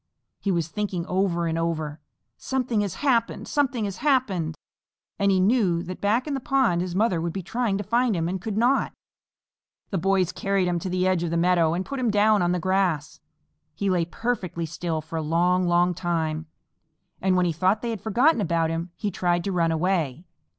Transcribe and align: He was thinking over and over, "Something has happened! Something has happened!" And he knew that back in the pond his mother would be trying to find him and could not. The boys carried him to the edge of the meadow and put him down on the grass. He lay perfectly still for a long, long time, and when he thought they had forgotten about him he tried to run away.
He 0.39 0.49
was 0.51 0.67
thinking 0.67 1.05
over 1.05 1.45
and 1.45 1.59
over, 1.59 1.99
"Something 2.35 2.81
has 2.81 2.95
happened! 3.05 3.47
Something 3.47 3.85
has 3.85 3.97
happened!" 3.97 4.55
And 5.19 5.29
he 5.31 5.39
knew 5.39 5.83
that 5.83 6.01
back 6.01 6.25
in 6.25 6.33
the 6.33 6.39
pond 6.39 6.81
his 6.81 6.95
mother 6.95 7.21
would 7.21 7.33
be 7.33 7.43
trying 7.43 7.77
to 7.77 7.83
find 7.83 8.15
him 8.15 8.27
and 8.27 8.41
could 8.41 8.57
not. 8.57 8.93
The 9.91 9.99
boys 9.99 10.31
carried 10.31 10.67
him 10.67 10.79
to 10.79 10.89
the 10.89 11.05
edge 11.07 11.21
of 11.21 11.29
the 11.29 11.37
meadow 11.37 11.75
and 11.75 11.85
put 11.85 11.99
him 11.99 12.09
down 12.09 12.41
on 12.41 12.51
the 12.51 12.57
grass. 12.59 13.19
He 13.75 13.91
lay 13.91 14.05
perfectly 14.05 14.65
still 14.65 15.01
for 15.01 15.17
a 15.17 15.21
long, 15.21 15.67
long 15.67 15.93
time, 15.93 16.47
and 17.21 17.35
when 17.37 17.45
he 17.45 17.53
thought 17.53 17.83
they 17.83 17.91
had 17.91 18.01
forgotten 18.01 18.41
about 18.41 18.71
him 18.71 18.89
he 18.95 19.11
tried 19.11 19.43
to 19.43 19.51
run 19.51 19.71
away. 19.71 20.25